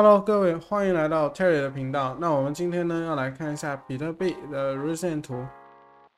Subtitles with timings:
[0.00, 2.16] Hello，各位，欢迎来到 Terry 的频道。
[2.20, 5.44] 那我们今天呢，要来看一下比特币的日线图。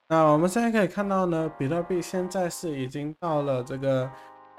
[0.07, 4.11] 那我们现在可以看到呢，比特币现在是已经到了这个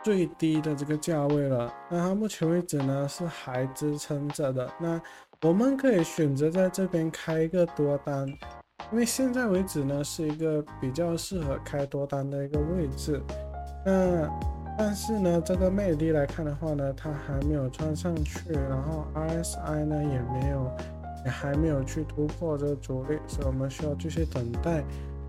[0.01, 1.71] 最低的这个价位了。
[1.87, 4.67] 那它目前为止呢，是还支撑着的。
[4.79, 4.99] 那
[5.43, 8.27] 我们可以选择在这边开一个多单，
[8.91, 13.21] 因为现在为止呢，是一个比较适合开多单的一个位置。
[13.85, 14.27] 那
[14.77, 20.71] 但是呢，这个魅力来看的话呢，它还没有穿上去，然后 RSI 呢也没有，
[21.23, 24.83] 也还没有去突破这个阻力，所以我们需要继续等待。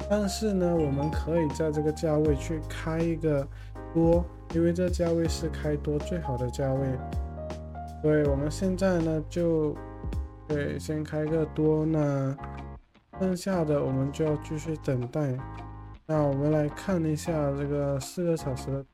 [0.09, 3.47] 但是呢，我们可以在这个价位去开一个
[3.93, 6.87] 多，因为这价位是开多最好的价位。
[8.01, 9.77] 所以我们现在呢就，
[10.49, 12.37] 对，先开个多，呢
[13.21, 15.37] 剩下的我们就要继续等待。
[16.07, 18.85] 那我们来看一下这个四个小时。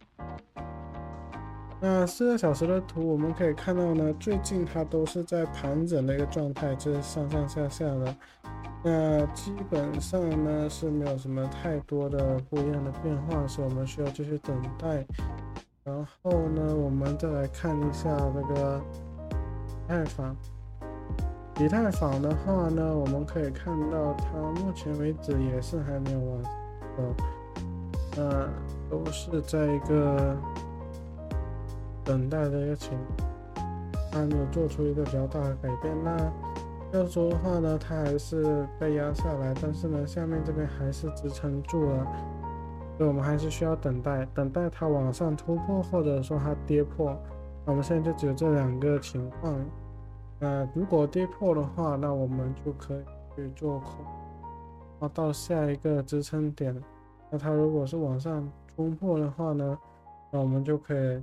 [1.81, 8.17] 那四个小时的图，我们可以看到呢，最近它都是在盘整的一个状态，就是上上下下的。
[8.83, 15.07] 那基本上呢是没有什么太多的不一样的变化，所以我们需要继续等待。
[15.85, 18.81] 然后呢，我们再来看一下这个
[19.69, 20.37] 以太坊。
[21.61, 26.43] 以太坊的话呢，我们可以看到它目前为止也是还没有完，
[26.97, 27.15] 呃，
[28.17, 28.49] 那
[28.91, 30.37] 都是在一个。
[32.09, 32.99] 等待的一个情
[34.11, 35.95] 它没有做出一个比较大的改变。
[36.03, 42.07] 那要说的话呢，它还是被压下来，但是呢，下面这边还是支撑住了，
[42.97, 47.15] 所以我们还是需要等待，等待它往上突破，或者说它跌破。
[47.67, 49.55] 我们现在就只有这两个情况。
[50.41, 53.05] 那如果跌破的话，那我们就可以
[53.37, 54.03] 去做空，
[54.99, 56.75] 然后到下一个支撑点。
[57.31, 59.79] 那它如果是往上冲破的话呢，
[60.33, 61.23] 那我们就可以。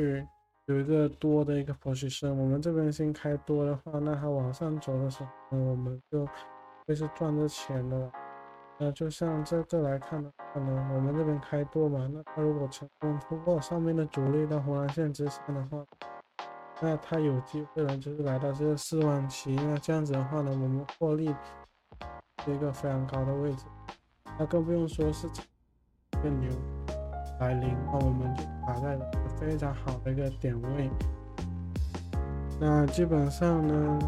[0.00, 0.26] 去
[0.66, 6.26] 有一个多的一个 position，我们这边先开多的话，那它往上走的时候，我们就
[6.86, 8.12] 会是赚着钱的了。
[8.78, 15.84] 那就像这个来看的话呢，我们这边开多嘛，那它如果成功突破上面的阻力到红蓝线之上的话，
[16.80, 19.54] 那它有机会呢，就是来到这个四万七。
[19.54, 21.34] 那这样子的话呢，我们获利
[22.44, 23.66] 是一个非常高的位置。
[24.38, 25.28] 那更不用说是
[26.22, 26.48] 更牛。
[27.40, 30.90] 来临，那我们就卡在了非常好的一个点位。
[32.60, 33.98] 那基本上呢，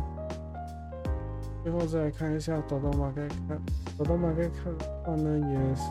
[1.62, 3.59] 最后再看一下抖动马盖看，
[3.97, 5.91] 抖动马盖看的话呢，也是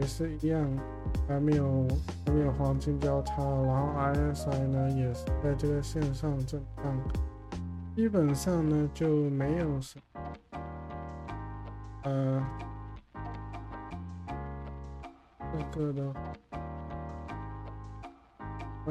[0.00, 0.68] 也是一样，
[1.28, 1.86] 还没有
[2.26, 6.84] 还没有黄金交叉，然后 RSI 呢也是在这个线上震荡，
[7.94, 10.20] 基本上呢就没有什么，
[12.02, 12.44] 呃。
[15.70, 16.02] 这个的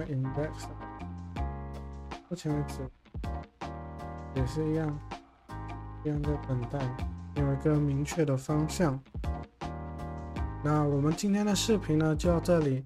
[0.02, 0.68] ，index，
[2.30, 2.80] 目前为止
[4.36, 5.00] 也是一样，
[6.04, 6.80] 一样在等待，
[7.36, 9.00] 有一个明确的方向。
[10.64, 12.86] 那我们今天的视频呢就到这里，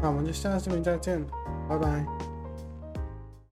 [0.00, 1.24] 那我们就下个视频再见，
[1.68, 2.31] 拜拜。